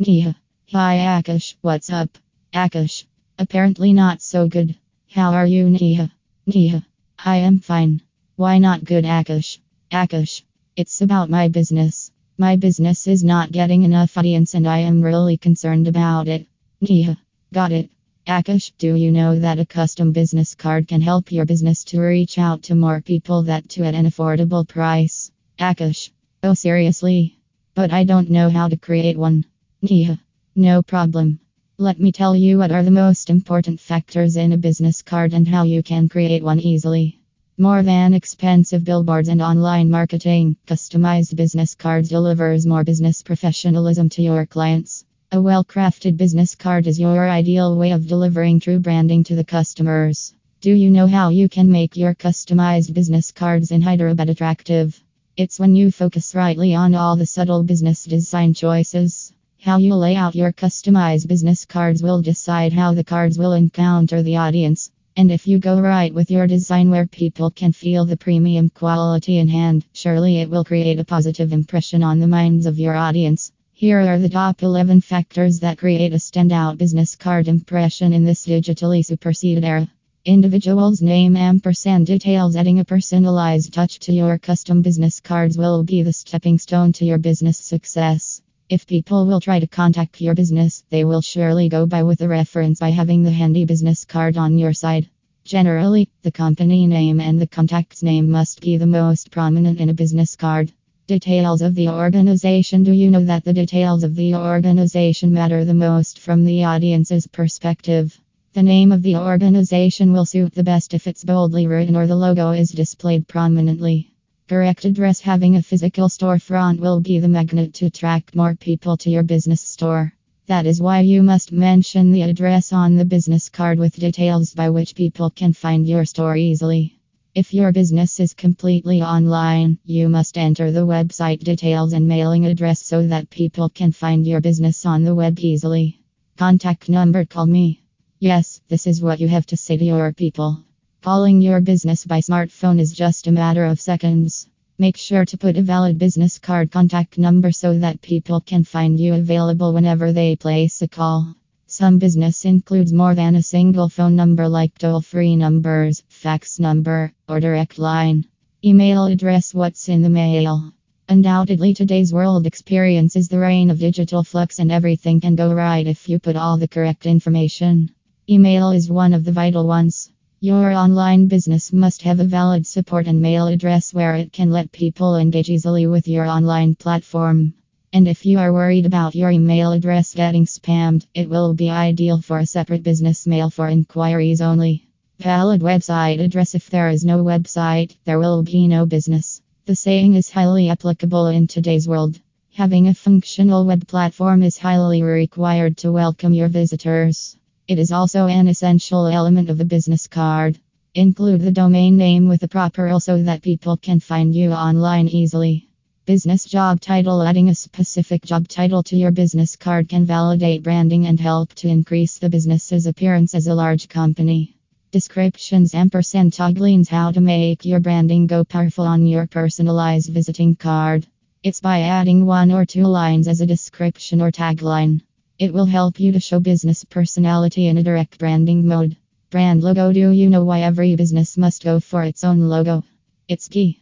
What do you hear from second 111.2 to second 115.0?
boldly written or the logo is displayed prominently. Correct